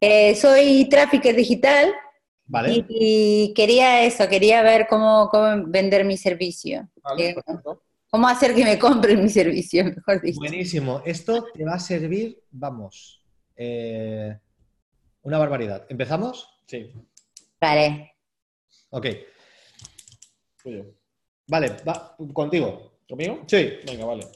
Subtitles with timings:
[0.00, 1.92] Eh, soy trafficker digital
[2.46, 2.72] Vale.
[2.72, 6.88] y, y quería eso, quería ver cómo, cómo vender mi servicio.
[7.02, 7.36] Vale, Eh,
[8.10, 10.38] cómo hacer que me compren mi servicio, mejor dicho.
[10.38, 11.02] Buenísimo.
[11.04, 13.22] Esto te va a servir, vamos,
[13.56, 14.38] eh,
[15.22, 15.86] una barbaridad.
[15.88, 16.48] ¿Empezamos?
[16.66, 16.92] Sí,
[17.60, 18.12] Vale.
[18.90, 19.06] Ok.
[21.48, 22.98] Vale, va, contigo.
[23.08, 23.44] ¿Conmigo?
[23.46, 23.70] Sí.
[23.86, 24.26] Venga, vale.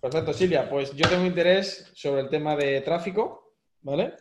[0.00, 0.68] Perfecto, Silvia.
[0.68, 4.14] Pues yo tengo interés sobre el tema de tráfico, ¿vale?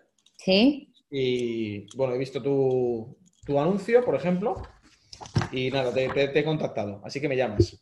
[0.43, 0.91] ¿Sí?
[1.11, 4.61] Y bueno, he visto tu, tu anuncio, por ejemplo,
[5.51, 7.77] y nada, te, te- te he contactado, así que me llamas.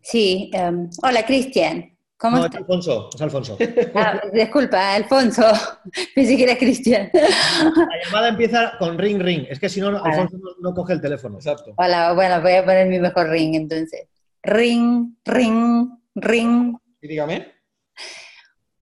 [0.00, 0.50] Sí.
[0.52, 1.92] em, hola, Cristian.
[2.18, 2.60] ¿Cómo No, es estás?
[2.62, 3.58] Alfonso, es Alfonso.
[3.94, 5.42] Ah, disculpa, Alfonso.
[6.14, 7.10] Pensé que era Cristian.
[7.12, 9.46] La llamada empieza con ring ring.
[9.50, 9.88] Es que si no.
[10.02, 11.36] Alfonso no, no coge el teléfono.
[11.36, 11.74] Exacto.
[11.76, 14.08] Hola, bueno, voy a poner mi mejor ring entonces.
[14.42, 16.76] Ring, ring, ring.
[17.02, 17.52] Y dígame.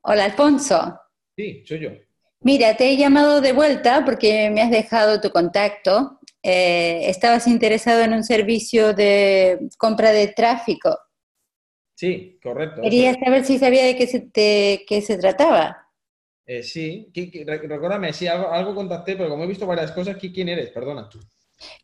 [0.02, 0.98] Hola, Alfonso.
[1.36, 1.90] Sí, soy yo.
[2.40, 6.18] Mira, te he llamado de vuelta porque me has dejado tu contacto.
[6.42, 10.96] Eh, estabas interesado en un servicio de compra de tráfico.
[11.94, 12.80] Sí, correcto.
[12.82, 15.84] Quería saber si sabía de qué se, de qué se trataba.
[16.46, 19.90] Eh, sí, ¿Qui- qui- re- recuérdame, sí, algo, algo contacté, pero como he visto varias
[19.92, 20.70] cosas, ¿qui- ¿quién eres?
[20.70, 21.08] Perdona.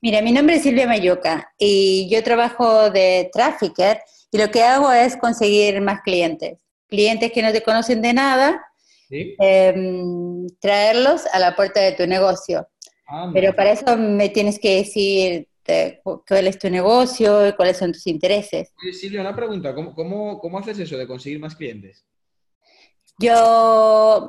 [0.01, 4.01] Mira, mi nombre es Silvia Mayuca y yo trabajo de trafficker
[4.31, 6.59] y lo que hago es conseguir más clientes.
[6.89, 8.65] Clientes que no te conocen de nada,
[9.09, 9.37] ¿Sí?
[9.39, 12.67] em, traerlos a la puerta de tu negocio.
[13.07, 15.49] Ah, Pero para eso me tienes que decir
[16.03, 18.73] cu- cuál es tu negocio y cuáles son tus intereses.
[18.93, 19.75] Silvia, una pregunta.
[19.75, 22.05] ¿Cómo, cómo, cómo haces eso de conseguir más clientes?
[23.19, 23.33] Yo,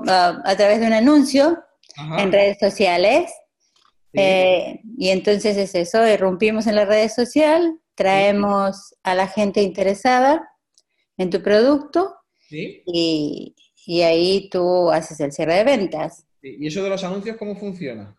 [0.08, 1.58] ah, a través de un anuncio
[1.98, 2.22] Ajá.
[2.24, 3.32] en redes sociales,
[4.14, 4.22] Sí.
[4.22, 10.48] eh, y entonces es eso, irrumpimos en la red social, traemos a la gente interesada
[11.18, 12.16] en tu producto
[12.48, 12.82] ¿Sí?
[12.86, 13.56] y,
[13.86, 16.26] y ahí tú haces el cierre de ventas.
[16.42, 18.16] ¿Y eso de los anuncios cómo funciona?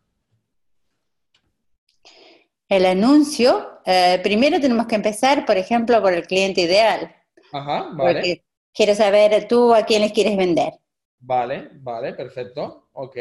[2.68, 7.14] El anuncio, eh, primero tenemos que empezar, por ejemplo, por el cliente ideal,
[7.52, 8.14] Ajá, vale.
[8.14, 10.72] porque quiero saber tú a quién les quieres vender.
[11.20, 12.88] Vale, vale, perfecto.
[12.92, 13.16] Ok.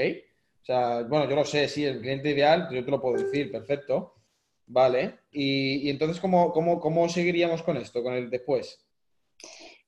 [0.61, 3.51] O sea, bueno, yo lo sé, sí, el cliente ideal, yo te lo puedo decir,
[3.51, 4.15] perfecto.
[4.65, 5.19] Vale.
[5.31, 8.83] Y, y entonces, ¿cómo, cómo, ¿cómo seguiríamos con esto, con el después?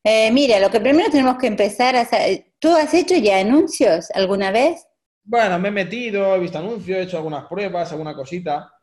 [0.09, 2.05] Eh, mira, lo que primero tenemos que empezar a...
[2.05, 2.19] sa-
[2.59, 4.87] ¿Tú has hecho ya anuncios alguna vez?
[5.23, 8.73] Bueno, me he metido, he visto anuncios, he hecho algunas pruebas, alguna cosita,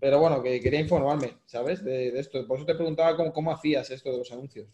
[0.00, 1.84] pero bueno, que quería informarme, ¿sabes?
[1.84, 2.46] De, de esto.
[2.46, 4.66] Por eso te preguntaba cómo, cómo hacías esto de los anuncios.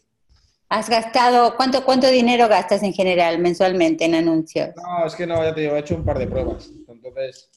[0.69, 4.75] ¿Has gastado, cuánto, cuánto dinero gastas en general mensualmente en anuncios?
[4.75, 6.71] No, es que no, ya te digo, he hecho un par de pruebas.
[6.87, 7.49] Entonces,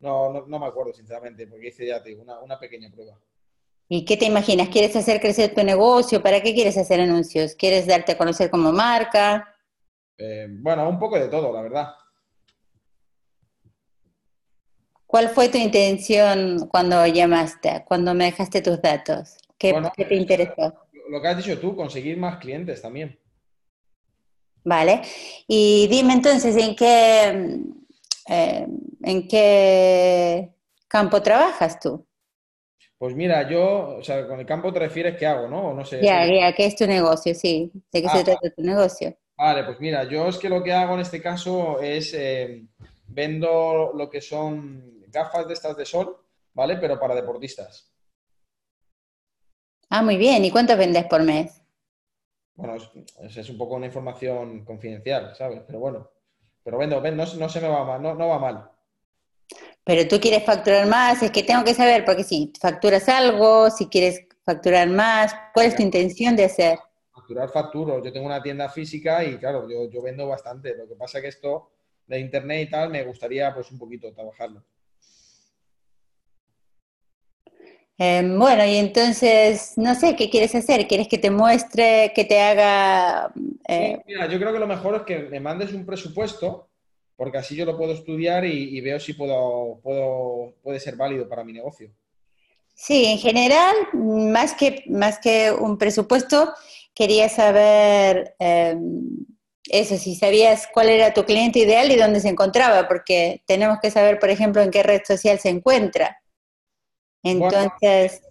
[0.00, 3.18] no, no, no me acuerdo, sinceramente, porque hice, ya te digo, una, una pequeña prueba.
[3.92, 4.68] ¿Y qué te imaginas?
[4.68, 6.22] ¿Quieres hacer crecer tu negocio?
[6.22, 7.56] ¿Para qué quieres hacer anuncios?
[7.56, 9.52] ¿Quieres darte a conocer como marca?
[10.16, 11.88] Eh, bueno, un poco de todo, la verdad.
[15.08, 19.36] ¿Cuál fue tu intención cuando llamaste, cuando me dejaste tus datos?
[19.58, 20.72] ¿Qué, Bueno, qué te interesó?
[21.08, 23.18] Lo que has dicho tú, conseguir más clientes también.
[24.62, 25.02] Vale.
[25.48, 27.58] Y dime entonces, ¿en qué,
[28.28, 28.66] eh,
[29.02, 30.54] en qué
[30.86, 32.06] campo trabajas tú?
[33.00, 35.68] Pues mira, yo, o sea, con el campo te refieres qué hago, ¿no?
[35.68, 36.04] O no sé.
[36.04, 37.34] Ya, ya, ¿qué es tu negocio?
[37.34, 39.16] Sí, ¿de qué Ah, se trata tu negocio?
[39.38, 42.62] Vale, pues mira, yo es que lo que hago en este caso es eh,
[43.08, 46.14] vendo lo que son gafas de estas de sol,
[46.52, 46.76] ¿vale?
[46.76, 47.90] Pero para deportistas.
[49.88, 50.44] Ah, muy bien.
[50.44, 51.62] ¿Y cuánto vendes por mes?
[52.54, 55.62] Bueno, es, es un poco una información confidencial, ¿sabes?
[55.66, 56.10] Pero bueno,
[56.62, 58.70] pero vendo, ven, no, no se me va mal, no, no va mal.
[59.84, 63.86] Pero tú quieres facturar más, es que tengo que saber, porque si facturas algo, si
[63.86, 66.78] quieres facturar más, ¿cuál es tu intención de hacer?
[67.12, 68.02] Facturar facturo.
[68.04, 70.76] Yo tengo una tienda física y claro, yo, yo vendo bastante.
[70.76, 71.70] Lo que pasa es que esto
[72.06, 74.62] de internet y tal me gustaría pues un poquito trabajarlo.
[77.98, 80.88] Eh, bueno, y entonces, no sé, ¿qué quieres hacer?
[80.88, 83.30] ¿Quieres que te muestre, que te haga...
[83.68, 86.69] eh, Sí, mira, yo creo que lo mejor es que me mandes un presupuesto,
[87.20, 91.28] porque así yo lo puedo estudiar y, y veo si puedo, puedo, puede ser válido
[91.28, 91.90] para mi negocio.
[92.72, 96.54] Sí, en general, más que, más que un presupuesto,
[96.94, 98.74] quería saber eh,
[99.64, 103.90] eso, si sabías cuál era tu cliente ideal y dónde se encontraba, porque tenemos que
[103.90, 106.22] saber, por ejemplo, en qué red social se encuentra.
[107.22, 108.22] Entonces,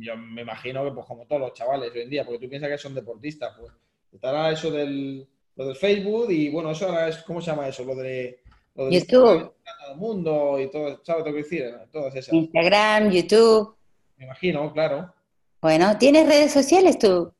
[0.00, 2.70] Yo me imagino que pues como todos los chavales hoy en día, porque tú piensas
[2.70, 3.70] que son deportistas, pues
[4.10, 7.84] estará eso del, lo del Facebook y bueno, eso ahora es, ¿cómo se llama eso?
[7.84, 8.40] Lo de,
[8.74, 9.52] lo de YouTube.
[9.64, 11.64] todo el mundo y todo, ¿sabes lo que decir?
[11.92, 12.32] Todas esas.
[12.32, 13.76] Instagram, YouTube.
[14.16, 15.12] Me imagino, claro.
[15.60, 17.32] Bueno, ¿tienes redes sociales tú?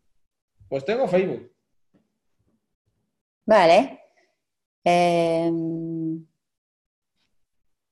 [0.68, 1.50] Pues tengo Facebook.
[3.46, 4.00] Vale.
[4.84, 5.50] Eh,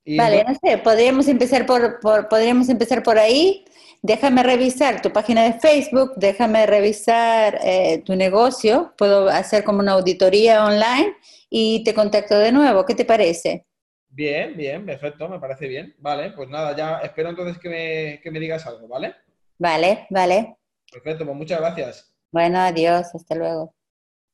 [0.04, 3.64] Y Vale, no sé, podríamos empezar por, por- podríamos empezar por ahí.
[4.02, 9.92] Déjame revisar tu página de Facebook, déjame revisar eh, tu negocio, puedo hacer como una
[9.92, 11.14] auditoría online
[11.50, 12.86] y te contacto de nuevo.
[12.86, 13.66] ¿Qué te parece?
[14.08, 15.94] Bien, bien, perfecto, me parece bien.
[15.98, 19.14] Vale, pues nada, ya espero entonces que me, que me digas algo, ¿vale?
[19.58, 20.56] Vale, vale.
[20.90, 22.10] Perfecto, pues muchas gracias.
[22.32, 23.74] Bueno, adiós, hasta luego.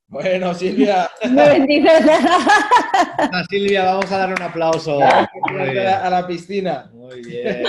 [0.08, 1.42] Bueno, Silvia, No.
[1.42, 5.00] A Silvia, vamos a darle un aplauso.
[5.02, 6.88] A la piscina.
[6.92, 7.64] Muy bien.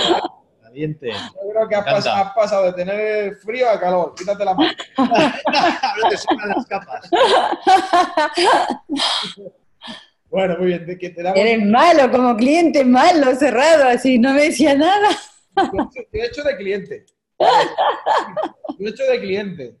[0.74, 4.14] Yo creo que has, pas- pasado de tener frío a calor.
[4.16, 4.72] Quítate la mano.
[4.96, 7.08] Ahora te sobran las capas.
[10.30, 14.34] Bueno, muy bien, te, que te damos Eres malo como cliente, malo, cerrado, así, no
[14.34, 15.08] me decía nada.
[15.56, 17.06] Yo he hecho de cliente.
[17.38, 19.78] Yo he hecho de cliente.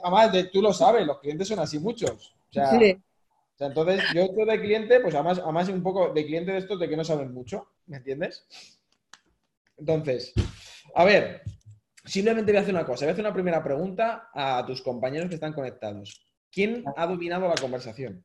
[0.00, 2.36] Además, de- tú lo sabes, los clientes son así muchos.
[2.50, 2.92] O sea, Sí.
[2.92, 6.52] o sea, entonces, yo he hecho de cliente, pues además, además un poco de cliente
[6.52, 8.46] de estos de que no saben mucho, ¿me entiendes?
[9.80, 10.34] Entonces,
[10.94, 11.42] a ver,
[12.04, 13.06] simplemente voy a hacer una cosa.
[13.06, 16.22] Voy a hacer una primera pregunta a tus compañeros que están conectados.
[16.52, 18.24] ¿Quién ha dominado la conversación?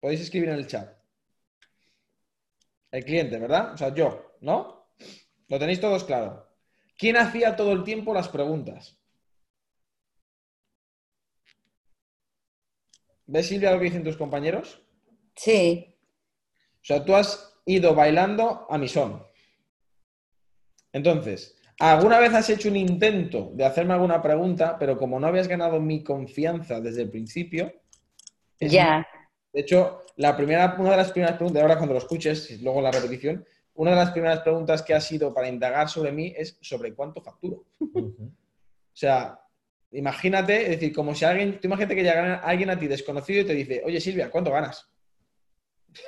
[0.00, 0.96] Podéis escribir en el chat.
[2.90, 3.74] El cliente, ¿verdad?
[3.74, 4.88] O sea, yo, ¿no?
[5.48, 6.48] Lo tenéis todos claro.
[6.96, 8.98] ¿Quién hacía todo el tiempo las preguntas?
[13.26, 14.82] ¿Ves, Silvia, lo que dicen tus compañeros?
[15.36, 15.98] Sí.
[16.80, 19.22] O sea, tú has ido bailando a mi son.
[20.92, 25.48] Entonces, ¿alguna vez has hecho un intento de hacerme alguna pregunta, pero como no habías
[25.48, 27.72] ganado mi confianza desde el principio,
[28.58, 29.06] Ya.
[29.52, 32.80] De hecho, la primera, una de las primeras preguntas, ahora cuando lo escuches, y luego
[32.80, 33.44] la repetición,
[33.74, 37.20] una de las primeras preguntas que ha sido para indagar sobre mí es sobre cuánto
[37.20, 37.64] facturo.
[37.80, 39.38] O sea,
[39.90, 43.44] imagínate, es decir, como si alguien, tú imagínate que llega alguien a ti desconocido y
[43.44, 44.88] te dice, oye Silvia, ¿cuánto ganas?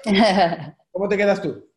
[0.92, 1.68] ¿Cómo te quedas tú?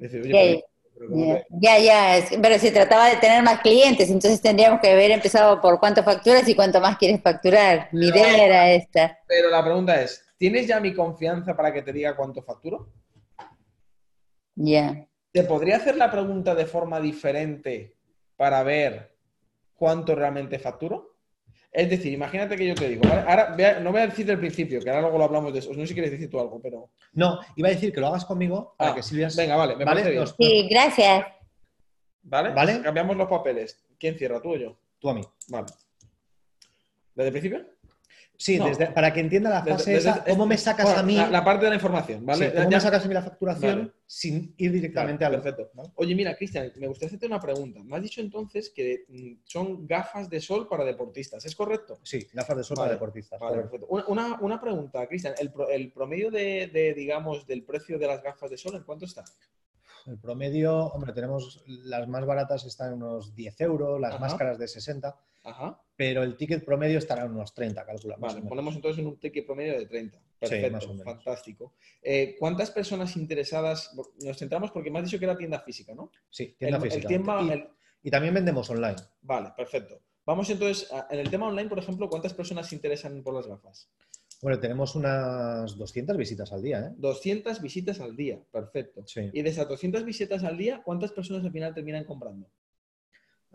[0.00, 0.62] Oye, Ya, pero-
[0.94, 1.46] pero ¿cómo te-
[1.84, 6.02] ya, pero se trataba de tener más clientes, entonces tendríamos que haber empezado por cuánto
[6.02, 7.88] facturas y cuánto más quieres facturar.
[7.92, 9.18] Mi idea era esta.
[9.26, 12.92] Pero la pregunta es, ¿tienes ya mi confianza para que te diga cuánto facturo?
[14.56, 15.06] Ya.
[15.32, 17.96] ¿Te podría hacer la pregunta de forma diferente
[18.36, 19.14] para ver
[19.74, 21.17] cuánto realmente facturo?
[21.70, 23.20] Es decir, imagínate que yo te digo, ¿vale?
[23.28, 25.58] Ahora voy a- no voy a decir del principio, que ahora luego lo hablamos de
[25.58, 25.70] eso.
[25.72, 26.90] No sé si quieres decir tú algo, pero.
[27.12, 29.28] No, iba a decir que lo hagas conmigo para Ah, que Silvia...
[29.36, 30.00] Venga, vale, me ¿Vale?
[30.02, 30.26] parece bien.
[30.26, 31.26] Sí, gracias.
[32.22, 32.50] ¿Vale?
[32.50, 32.80] ¿Vale?
[32.82, 33.84] Cambiamos los papeles.
[33.98, 34.78] ¿Quién cierra, tú o yo?
[34.98, 35.22] Tú a mí.
[35.48, 35.66] Vale.
[37.14, 37.66] ¿Desde el principio?
[38.40, 38.66] Sí, No.
[38.66, 41.16] desde- para que entienda la fase desde- esa, ¿cómo me sacas Bueno, a mí?
[41.16, 42.46] La, la parte de la información, ¿vale?
[42.46, 43.92] sí, ¿Cómo Ya- me sacas a mí la facturación Vale.
[44.06, 45.42] sin ir directamente Claro, al...
[45.42, 45.72] perfecto.
[45.74, 45.92] ¿no?
[45.96, 47.80] Oye, mira, Cristian, me gustaría hacerte una pregunta.
[47.82, 51.98] Me has dicho entonces que mm, son gafas de sol para deportistas, ¿es correcto?
[52.04, 53.40] Sí, gafas de sol Vale, para deportistas.
[53.40, 53.86] Vale, perfecto.
[53.88, 55.34] Una, una- una pregunta, Cristian.
[55.36, 58.84] El, pro- el promedio de, de, digamos, del precio de las gafas de sol, ¿en
[58.84, 59.24] cuánto está?
[60.06, 64.20] El promedio, hombre, tenemos las más baratas están en unos 10 euros, las Ajá.
[64.20, 65.80] máscaras de 60, Ajá.
[65.98, 68.16] Pero el ticket promedio estará en unos 30, calcula.
[68.18, 70.16] más Vale, ponemos entonces en un ticket promedio de 30.
[70.16, 71.74] Sí, Perfecto, fantástico.
[72.00, 73.92] Eh, ¿Cuántas personas interesadas?
[74.24, 76.12] Nos centramos porque me has dicho que era tienda física, ¿no?
[76.30, 77.12] Sí, tienda El- el física.
[77.42, 77.68] y, el-
[78.04, 78.94] y también vendemos online.
[79.22, 80.00] Vale, perfecto.
[80.24, 83.48] Vamos entonces, a- en el tema online, por ejemplo, ¿cuántas personas se interesan por las
[83.48, 83.90] gafas?
[84.40, 86.94] Bueno, tenemos unas 200 visitas al día, ¿eh?
[86.96, 89.02] 200 visitas al día, perfecto.
[89.04, 89.28] Sí.
[89.32, 92.48] Y de esas 200 visitas al día, ¿cuántas personas al final terminan comprando?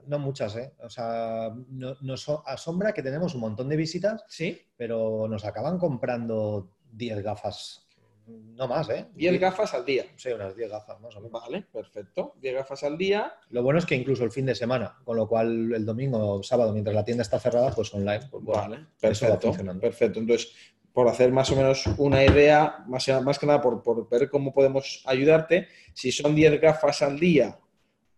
[0.08, 0.74] No muchas, ¿eh?
[0.84, 4.60] O sea, no- nos asombra que tenemos un montón de visitas, ¿Sí?
[4.76, 7.88] pero nos acaban comprando 10 gafas,
[8.28, 9.08] no más, ¿eh?
[9.16, 10.06] 10 gafas al día.
[10.16, 11.42] Sí, unas 10 gafas más o menos.
[11.42, 12.34] Vale, perfecto.
[12.42, 13.34] 10 gafas al día.
[13.50, 16.44] Lo bueno es que incluso el fin de semana, con lo cual el domingo o
[16.44, 18.28] sábado, mientras la tienda está cerrada, pues online.
[18.32, 19.80] pues bueno, Vale, eso va perfecto.
[19.80, 20.20] Perfecto.
[20.20, 20.54] Entonces,
[20.94, 24.54] por hacer más o menos una idea, más, más que nada por, por ver cómo
[24.54, 27.58] podemos ayudarte, si son 10 gafas al día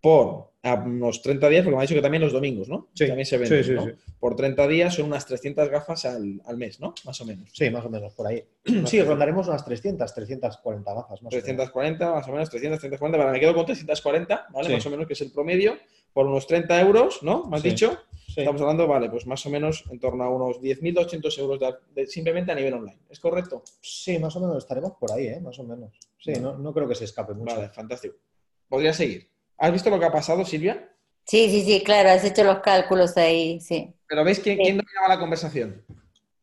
[0.01, 2.87] por a unos 30 días, porque me ha dicho que también los domingos, ¿no?
[2.95, 3.85] Sí, También se venden, sí, sí, ¿no?
[3.85, 3.91] sí.
[4.19, 6.95] Por 30 días son unas 300 gafas al, al mes, ¿no?
[7.05, 7.49] Más o menos.
[7.53, 8.43] Sí, más o menos, por ahí.
[8.85, 11.21] Sí, rondaremos unas 300, 340 gafas.
[11.21, 11.43] Más o menos.
[11.43, 13.17] 340, más o menos, 300, 340.
[13.17, 14.69] Vale, me quedo con 340, ¿vale?
[14.73, 15.77] Más o menos, que es el promedio,
[16.13, 17.45] por unos 30 euros, ¿no?
[17.45, 17.97] ¿Me has dicho?
[18.35, 22.07] Estamos hablando, vale, pues más o menos en torno a unos 10.200 euros de- de-
[22.07, 22.97] simplemente a nivel online.
[23.09, 23.63] ¿Es correcto?
[23.79, 25.39] Sí, más o menos estaremos por ahí, ¿eh?
[25.39, 25.97] Más o menos.
[26.17, 26.41] Sí, Vale.
[26.41, 27.55] no, no creo que se escape mucho.
[27.55, 28.15] Vale, fantástico.
[28.67, 29.29] Podría seguir.
[29.57, 30.89] ¿Has visto lo que ha pasado, Silvia?
[31.25, 33.93] Sí, sí, sí, claro, has hecho los cálculos ahí, sí.
[34.07, 34.63] Pero ¿veis quién, Sí.
[34.63, 35.83] quién dominaba la conversación?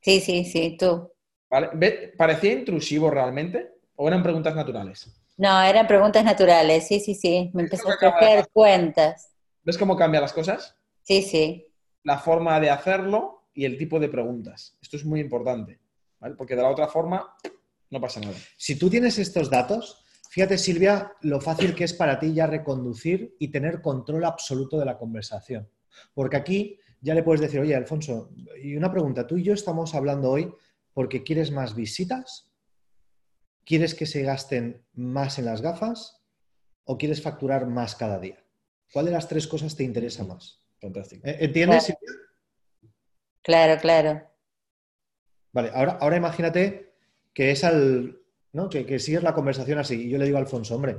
[0.00, 1.10] Sí, sí, sí, tú.
[1.50, 1.70] ¿Vale?
[1.74, 3.74] ¿Ve- ¿Parecía intrusivo realmente?
[3.96, 5.08] ¿O eran preguntas naturales?
[5.36, 7.50] No, eran preguntas naturales, sí, sí, sí.
[7.54, 9.32] Me empezó a hacer cuentas.
[9.62, 10.74] ¿Ves cómo cambian las cosas?
[11.02, 11.68] Sí, sí.
[12.02, 14.76] La forma de hacerlo y el tipo de preguntas.
[14.82, 15.78] Esto es muy importante,
[16.18, 16.34] ¿vale?
[16.34, 17.36] Porque de la otra forma
[17.90, 18.34] no pasa nada.
[18.56, 23.36] Si tú tienes estos datos, fíjate Silvia, lo fácil que es para ti ya reconducir
[23.38, 25.68] y tener control absoluto de la conversación.
[26.14, 28.30] Porque aquí ya le puedes decir, oye, Alfonso,
[28.62, 30.50] y una pregunta, tú y yo estamos hablando hoy
[30.94, 32.50] porque quieres más visitas,
[33.66, 36.24] quieres que se gasten más en las gafas
[36.84, 38.42] o quieres facturar más cada día.
[38.90, 40.66] ¿Cuál de las tres cosas te interesa más?
[40.80, 41.26] Fantástico.
[41.26, 41.84] ¿Eh, ¿Entiendes?
[41.84, 41.98] Claro.
[42.00, 42.90] Silvia?
[43.42, 44.30] Claro, claro.
[45.52, 46.94] Vale, ahora, ahora imagínate
[47.34, 48.21] que es al,
[48.52, 48.68] ¿no?
[48.68, 50.06] Que, que sigues la conversación así.
[50.06, 50.98] Y yo le digo a Alfonso, hombre,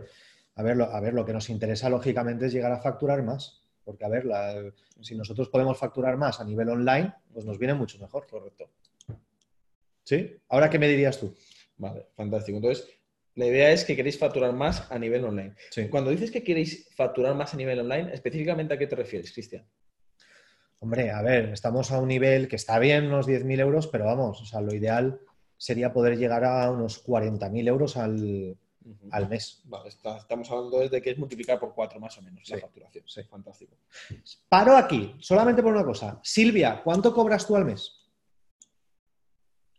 [0.56, 3.62] a ver, lo, a ver, lo que nos interesa lógicamente es llegar a facturar más.
[3.84, 7.74] Porque, a ver, la- si nosotros podemos facturar más a nivel online, pues nos viene
[7.74, 8.26] mucho mejor.
[8.28, 8.70] Correcto.
[10.04, 10.38] ¿Sí?
[10.50, 11.34] Ahora, ¿qué me dirías tú?
[11.78, 12.58] Vale, fantástico.
[12.58, 12.88] Entonces,
[13.36, 15.56] la idea es que queréis facturar más a nivel online.
[15.72, 15.88] Sí.
[15.90, 19.66] Cuando dices que queréis facturar más a nivel online, específicamente a qué te refieres, Cristian?
[20.80, 24.42] Hombre, a ver, estamos a un nivel que está bien, unos 10.000 euros, pero vamos,
[24.42, 25.20] o sea, lo ideal
[25.64, 28.58] sería poder llegar a unos 40.000 euros al,
[29.12, 29.62] al mes.
[29.64, 33.06] Vale, está- estamos hablando desde que es multiplicar por cuatro más o menos la facturación.
[33.08, 33.24] sí.
[33.24, 33.74] Fantástico.
[34.50, 36.20] Paro aquí, solamente por una cosa.
[36.22, 37.94] Silvia, ¿cuánto cobras tú al mes?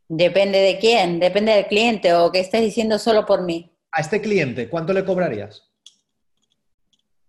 [0.09, 3.71] Depende de quién, depende del cliente o que estés diciendo solo por mí.
[3.93, 5.71] A este cliente, ¿cuánto le cobrarías?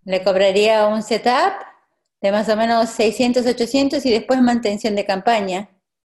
[0.06, 1.54] Le cobraría un setup
[2.22, 5.70] de más o menos 600, 800 y después mantención de campaña.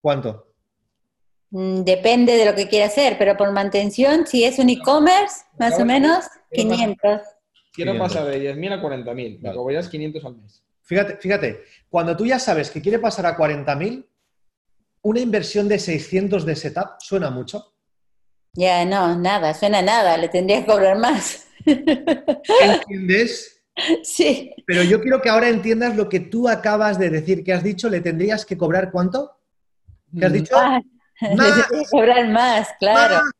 [0.01, 0.46] ¿Cuánto?
[1.51, 5.79] Mm, Depende de lo que quiera hacer, pero por mantención, si es un e-commerce, más
[5.79, 7.21] o menos Quiero pasar- 500.
[7.73, 7.97] Quiero 500.
[8.13, 9.37] pasar de 10.000 a 40.000.
[9.39, 9.55] Me Vale.
[9.57, 10.63] cobrarías 500 al mes.
[10.83, 14.05] Fíjate, fíjate, cuando tú ya sabes que quiere pasar a 40.000,
[15.03, 17.73] una inversión de 600 de setup suena mucho.
[18.53, 21.47] Ya, no, nada, suena a nada, le tendría que cobrar más.
[21.65, 23.53] ¿Entiendes?
[24.01, 27.61] Sí, Pero yo quiero que ahora entiendas lo que tú acabas de decir, que has
[27.61, 29.37] dicho, le tendrías que cobrar cuánto?
[30.17, 30.55] ¿Qué has dicho?
[30.55, 30.81] más.
[31.35, 31.67] Más.
[31.91, 33.15] cobrar más, claro.
[33.15, 33.31] Más.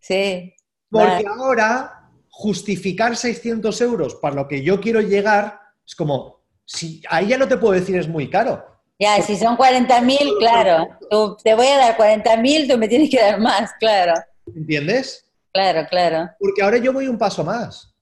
[0.00, 0.54] Sí,
[0.90, 1.38] Porque Más.
[1.38, 7.38] ahora justificar 600 euros para lo que yo quiero llegar es como, si ahí ya
[7.38, 8.64] no te puedo decir es muy caro.
[8.98, 10.88] ya, si son 40 mil, claro.
[11.10, 14.14] Tú, te voy a dar 40 mil, tú me tienes que dar más, claro.
[14.54, 15.30] ¿Entiendes?
[15.52, 16.30] Claro, claro.
[16.38, 17.94] Porque ahora yo voy un paso más.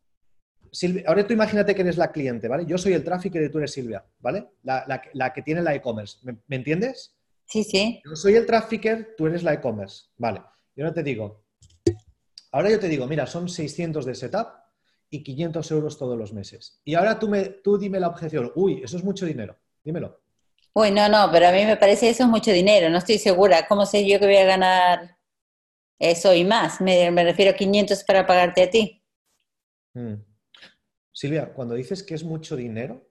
[0.71, 2.65] Silvia, ahora tú imagínate que eres la cliente, ¿vale?
[2.67, 4.49] Yo soy el tráfico y tú eres Silvia, ¿vale?
[4.63, 6.19] La, la- la que tiene la e-commerce.
[6.23, 7.15] ¿Me, me entiendes?
[7.53, 8.01] Sí, sí.
[8.03, 10.07] Yo soy el trafficker, tú eres la e-commerce.
[10.17, 10.43] Vale.
[10.75, 11.45] Yo ahora te digo,
[12.51, 14.49] ahora yo te digo, mira, son 600 de setup
[15.11, 16.81] y 500 euros todos los meses.
[16.83, 18.51] Y ahora tú, me, tú dime la objeción.
[18.55, 19.59] Uy, eso es mucho dinero.
[19.85, 20.23] Dímelo.
[20.73, 23.67] Uy, no, no, pero a mí me parece eso es mucho dinero, no estoy segura.
[23.69, 25.19] ¿Cómo sé yo que voy a ganar
[25.99, 26.81] eso y más?
[26.81, 29.05] Me, me refiero a 500 para pagarte a ti.
[29.93, 30.15] Mm.
[31.13, 33.07] Silvia, cuando dices que es mucho dinero,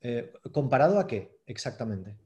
[0.00, 2.16] eh, ¿comparado a qué exactamente?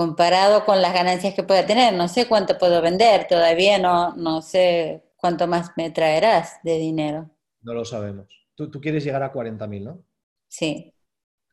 [0.00, 4.42] Comparado con las ganancias que pueda tener, no sé cuánto puedo vender, todavía no, no
[4.42, 7.30] sé cuánto más me traerás de dinero.
[7.62, 8.26] No lo sabemos.
[8.54, 10.04] Tú, tú quieres llegar a 40.000, ¿no?
[10.48, 10.92] Sí,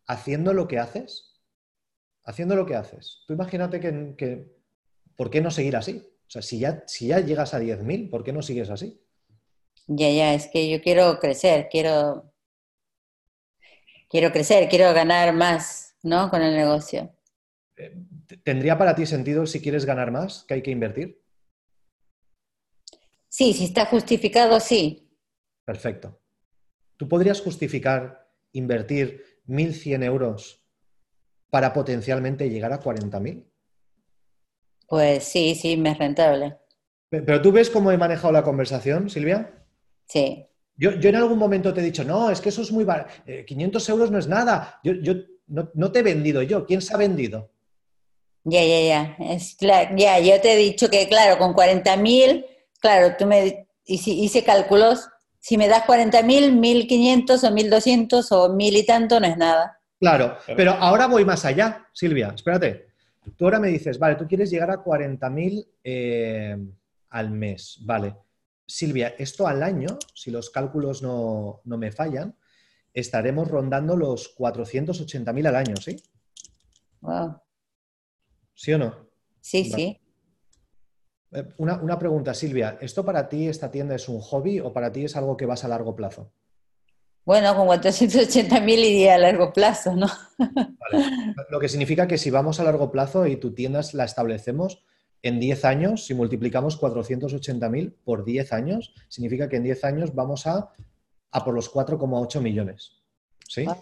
[0.08, 1.40] Haciendo lo que haces,
[2.26, 3.24] haciendo lo que haces.
[3.28, 4.48] Tú imagínate que, que-
[5.18, 6.04] ¿por qué no seguir así?
[6.28, 9.02] O sea, si ya, si ya llegas a 10.000, ¿por qué no sigues así?
[9.88, 12.32] ya, ya, es que yo quiero crecer, quiero,
[14.10, 16.30] quiero crecer, quiero ganar más, ¿no?
[16.30, 17.10] Con el negocio.
[17.76, 17.94] ¿T-
[18.44, 21.22] ¿Tendría para ti sentido si quieres ganar más que hay que invertir?
[23.30, 25.10] Sí, si está justificado, sí.
[25.66, 26.22] Perfecto.
[26.98, 30.64] ¿Tú podrías justificar invertir 1.100 euros
[31.50, 33.46] para potencialmente llegar a 40.000?
[34.88, 36.58] Pues sí, sí, me es rentable.
[37.10, 39.64] Pe- Pero tú ves cómo he manejado la conversación, Silvia.
[40.08, 40.46] Sí,
[40.78, 43.12] Yo, yo en algún momento te he dicho, no, es que eso es muy barato,
[43.46, 44.80] 500 euros no es nada.
[44.84, 45.14] Yo, yo
[45.48, 47.52] no, no te he vendido yo, ¿quién se ha vendido?
[48.50, 49.16] Ya, ya, ya.
[49.34, 52.46] Es ya, yo te he dicho que, claro, con 40 mil,
[52.80, 55.10] claro, tú me hice, hice cálculos.
[55.40, 59.80] Si me das 40 mil, 1500 o 1200 o mil y tanto no es nada.
[60.00, 62.88] Claro, pero ahora voy más allá, Silvia, espérate.
[63.36, 66.58] Tú ahora me dices, vale, tú quieres llegar a 40.000 eh,
[67.10, 68.16] al mes, vale.
[68.66, 72.36] Silvia, esto al año, si los cálculos no, no me fallan,
[72.94, 75.98] estaremos rondando los 480.000 al año, ¿sí?
[77.02, 77.42] Wow.
[78.58, 78.96] ¿Sí o no?
[79.40, 79.84] Sí, Vale.
[79.84, 80.02] sí.
[81.32, 84.92] Eh, Una, una pregunta, Silvia, ¿esto para ti, esta tienda es un hobby o para
[84.92, 86.32] ti es algo que vas a largo plazo?
[87.24, 90.08] Bueno, con 480 mil iría a largo plazo, ¿no?
[90.38, 91.06] Vale.
[91.50, 94.84] Lo que significa que si vamos a largo plazo y tu tienda la establecemos
[95.22, 100.48] en 10 años, si multiplicamos 480.000 por 10 años, significa que en 10 años vamos
[100.48, 100.72] a,
[101.32, 103.04] a por los 4,8 millones.
[103.48, 103.66] ¿Sí?
[103.66, 103.76] Wow.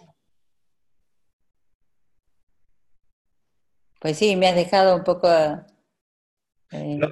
[4.00, 5.28] Pues sí, me has dejado un poco
[6.72, 7.08] Eh, No.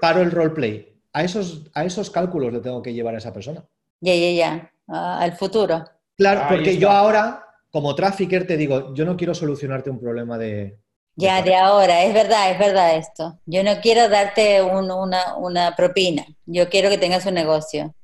[0.00, 0.88] Paro el roleplay.
[1.12, 3.64] A esos, a esos cálculos le tengo que llevar a esa persona.
[4.00, 4.72] Ya, ya, ya.
[4.88, 5.84] Al futuro.
[6.16, 6.80] Claro, Ahí porque está.
[6.80, 10.78] yo ahora, como trafficker, te digo, yo no quiero solucionarte un problema de...
[11.14, 13.38] Ya, de ahora, es verdad, es verdad esto.
[13.44, 16.24] Yo no quiero darte un- una, una propina.
[16.46, 17.94] Yo quiero que tengas un negocio.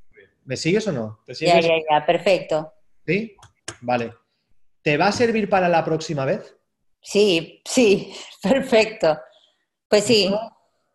[0.45, 1.19] ¿Me sigues o no?
[1.25, 2.71] ¿Te Ya, ya, ya, perfecto.
[3.05, 3.35] ¿Sí?
[3.81, 4.13] Vale.
[4.83, 6.55] ¿Te va a servir para la próxima vez?
[7.01, 8.13] Sí, sí,
[8.43, 9.19] perfecto.
[9.87, 10.33] Pues sí,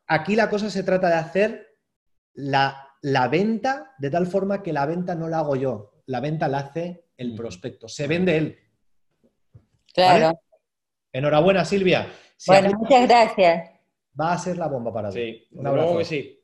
[0.06, 1.78] Aquí la cosa se trata de hacer
[2.34, 6.02] la, la venta de tal forma que la venta no la hago yo.
[6.06, 7.88] La venta la hace el prospecto.
[7.88, 8.58] Se vende él.
[9.94, 10.26] claro.
[10.26, 10.38] ¿vale?
[11.12, 12.06] Enhorabuena, Silvia.
[12.37, 13.70] Si Bueno, muchas gracias.
[14.20, 15.14] va a ser la bomba para ti.
[15.18, 15.96] Sí, Un abrazo.
[15.99, 16.44] que sí.